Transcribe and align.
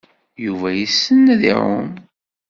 Yuba 0.45 0.69
yessen 0.79 1.25
ad 1.33 1.41
iɛum. 1.51 1.89